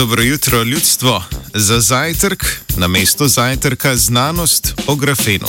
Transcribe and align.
Dobro 0.00 0.22
jutro, 0.22 0.62
ljudstvo. 0.62 1.24
Za 1.54 1.80
zajtrk, 1.80 2.44
na 2.76 2.88
mesto 2.88 3.28
zajtrka, 3.28 3.96
znanost 3.96 4.74
o 4.86 4.96
grafenu. 4.96 5.46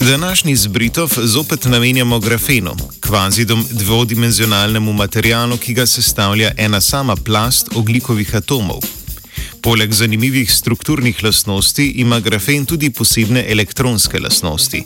Današnji 0.00 0.56
zbritov 0.56 1.10
zopet 1.22 1.64
namenjamo 1.64 2.18
grafenu, 2.18 2.76
kvazi 3.00 3.46
dvodimenzionalnemu 3.70 4.92
materialu, 4.92 5.56
ki 5.56 5.74
ga 5.74 5.86
sestavlja 5.86 6.52
ena 6.56 6.80
sama 6.80 7.16
plast 7.16 7.68
oglikovih 7.74 8.34
atomov. 8.34 8.80
Poleg 9.62 9.92
zanimivih 9.92 10.52
strukturnih 10.52 11.24
lastnosti 11.24 11.86
ima 11.86 12.20
grafen 12.20 12.66
tudi 12.66 12.90
posebne 12.90 13.46
elektronske 13.48 14.18
lastnosti. 14.18 14.84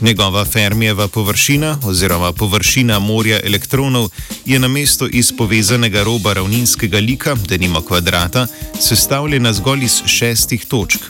Njegova 0.00 0.44
Fermijeva 0.44 1.08
površina 1.08 1.78
oziroma 1.84 2.32
površina 2.32 2.98
morja 2.98 3.40
elektronov 3.44 4.10
je 4.46 4.58
na 4.58 4.68
mesto 4.68 5.08
iz 5.12 5.32
povezanega 5.32 6.02
roba 6.02 6.32
ravninskega 6.32 6.98
lika, 6.98 7.36
denimo 7.48 7.80
kvadrata, 7.80 8.46
sestavljena 8.80 9.52
zgolj 9.52 9.84
iz 9.84 10.02
šestih 10.06 10.64
točk. 10.64 11.00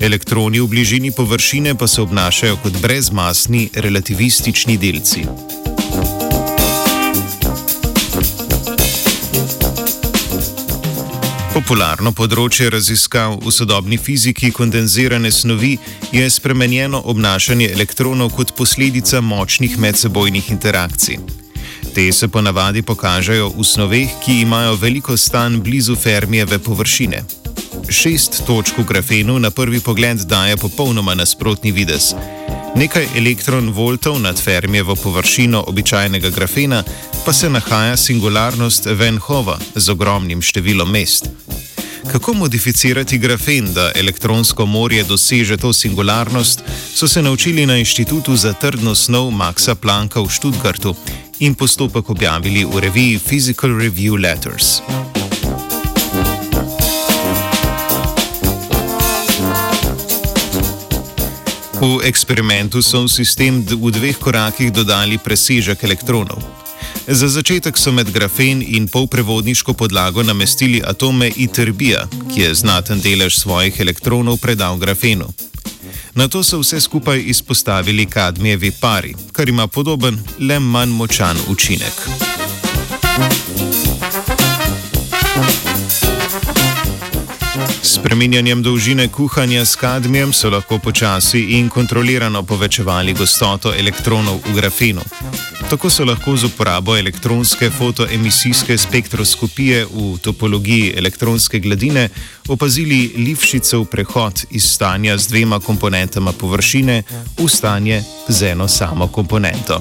Elektroni 0.00 0.60
v 0.60 0.66
bližini 0.66 1.10
površine 1.10 1.74
pa 1.74 1.86
se 1.86 2.02
obnašajo 2.02 2.56
kot 2.56 2.72
brezmasni 2.82 3.68
relativistični 3.74 4.76
delci. 4.76 5.26
Popularno 11.52 12.14
področje 12.16 12.70
raziskav 12.72 13.34
v 13.44 13.50
sodobni 13.52 13.98
fiziki 14.00 14.48
kondenzirane 14.56 15.28
snovi 15.28 15.74
je 16.08 16.30
spremenjeno 16.32 17.02
obnašanje 17.12 17.66
elektronov 17.74 18.30
kot 18.38 18.54
posledica 18.56 19.20
močnih 19.20 19.74
medsebojnih 19.76 20.48
interakcij. 20.54 21.20
Te 21.92 22.06
se 22.16 22.30
ponavadi 22.32 22.80
pokažejo 22.80 23.50
v 23.52 23.66
snoveh, 23.68 24.16
ki 24.24 24.38
imajo 24.46 24.78
veliko 24.80 25.16
stan 25.20 25.60
blizu 25.60 25.92
Fermijeve 25.92 26.56
površine. 26.56 27.20
Šest 27.84 28.46
točk 28.48 28.80
v 28.80 28.88
grafenu 28.88 29.36
na 29.36 29.50
prvi 29.52 29.84
pogled 29.84 30.24
daje 30.24 30.56
popolnoma 30.56 31.12
nasprotni 31.14 31.72
videz. 31.76 32.14
Nekaj 32.76 33.06
elektron 33.16 33.70
voltov 33.70 34.20
nad 34.20 34.40
Fermijevo 34.40 34.94
površino 34.96 35.64
običajnega 35.66 36.30
grafena 36.30 36.84
pa 37.24 37.32
se 37.32 37.50
nahaja 37.50 37.96
singularnost 37.96 38.86
Venhova 38.86 39.58
z 39.74 39.92
ogromnim 39.92 40.40
številom 40.42 40.88
mest. 40.90 41.28
Kako 42.12 42.34
modificirati 42.34 43.18
grafen, 43.18 43.68
da 43.74 43.90
elektronsko 43.94 44.66
morje 44.66 45.04
doseže 45.04 45.56
to 45.56 45.72
singularnost, 45.72 46.64
so 46.94 47.08
se 47.08 47.22
naučili 47.22 47.66
na 47.66 47.76
Inštitutu 47.76 48.36
za 48.36 48.52
trdno 48.52 48.94
snov 48.94 49.30
Maxa 49.30 49.74
Plancka 49.74 50.20
v 50.20 50.32
Študgartu 50.32 50.96
in 51.38 51.54
postopek 51.54 52.10
objavili 52.10 52.64
v 52.64 52.80
reviji 52.80 53.18
Physical 53.18 53.76
Review 53.76 54.16
Letters. 54.16 54.80
V 61.82 61.98
eksperimentu 62.06 62.78
so 62.78 63.02
v 63.02 63.10
sistem 63.10 63.58
v 63.66 63.90
dveh 63.90 64.14
korakih 64.14 64.70
dodali 64.70 65.18
presežek 65.18 65.82
elektronov. 65.82 66.38
Za 67.10 67.26
začetek 67.26 67.74
so 67.74 67.90
med 67.90 68.06
grafen 68.14 68.62
in 68.62 68.86
polprevodniško 68.86 69.74
podlago 69.74 70.22
namestili 70.22 70.78
atome 70.78 71.26
iterbija, 71.34 72.06
ki 72.30 72.40
je 72.40 72.54
znaten 72.54 73.02
delež 73.02 73.34
svojih 73.34 73.74
elektronov 73.82 74.38
predal 74.38 74.78
grafenu. 74.78 75.26
Na 76.14 76.30
to 76.30 76.46
so 76.46 76.62
vse 76.62 76.78
skupaj 76.80 77.18
izpostavili 77.18 78.06
kadmijevi 78.06 78.70
pari, 78.70 79.14
kar 79.32 79.48
ima 79.48 79.66
podoben, 79.66 80.22
le 80.38 80.62
manj 80.62 80.94
močan 80.94 81.34
učinek. 81.50 82.31
Spreminjanjem 88.02 88.62
dolžine 88.62 89.08
kuhanja 89.08 89.64
s 89.64 89.76
kadmijem 89.76 90.32
so 90.32 90.50
lahko 90.50 90.78
počasi 90.78 91.40
in 91.40 91.68
kontrolirano 91.68 92.42
povečevali 92.42 93.12
gostoto 93.14 93.70
elektronov 93.74 94.40
v 94.42 94.54
grafenu. 94.56 95.00
Tako 95.70 95.90
so 95.90 96.04
lahko 96.04 96.34
z 96.36 96.50
uporabo 96.50 96.96
elektronske 96.96 97.70
fotoemisijske 97.70 98.78
spektroskopije 98.78 99.84
v 99.84 100.18
topologiji 100.18 100.94
elektronske 100.96 101.60
gladine 101.60 102.08
opazili 102.48 103.12
Livšicev 103.16 103.84
prehod 103.84 104.44
iz 104.50 104.64
stanja 104.64 105.18
z 105.18 105.28
dvema 105.28 105.60
komponentama 105.60 106.32
površine 106.32 107.02
v 107.38 107.48
stanje 107.48 108.02
z 108.28 108.42
eno 108.42 108.68
samo 108.68 109.08
komponento. 109.08 109.78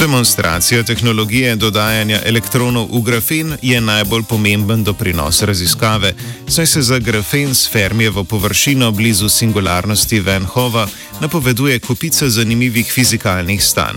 Demonstracija 0.00 0.82
tehnologije 0.82 1.56
dodajanja 1.56 2.20
elektronov 2.24 2.88
v 2.88 3.02
grafen 3.04 3.56
je 3.62 3.80
najbolj 3.80 4.22
pomemben 4.22 4.84
doprinos 4.84 5.42
raziskave, 5.42 6.14
saj 6.48 6.66
se 6.66 6.82
za 6.82 6.98
grafen 6.98 7.54
s 7.54 7.68
Fermijevo 7.72 8.24
površino 8.24 8.90
blizu 8.90 9.28
singularnosti 9.28 10.20
Venhova 10.20 10.88
napoveduje 11.20 11.78
kupica 11.78 12.28
zanimivih 12.28 12.92
fizikalnih 12.92 13.64
stanj. 13.64 13.96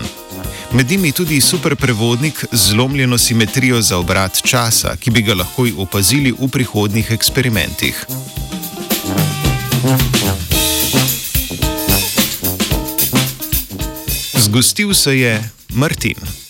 Med 0.72 0.90
njimi 0.90 1.12
tudi 1.12 1.40
superprevodnik 1.40 2.44
z 2.52 2.70
zlomljeno 2.70 3.18
simetrijo 3.18 3.82
za 3.82 3.98
obrat 3.98 4.42
časa, 4.42 4.96
ki 4.96 5.10
bi 5.10 5.22
ga 5.22 5.34
lahko 5.34 5.66
opazili 5.76 6.34
v 6.40 6.48
prihodnih 6.48 7.10
eksperimentih. 7.10 8.06
Zgostil 14.38 14.94
se 14.94 15.18
je 15.18 15.63
Martino. 15.74 16.43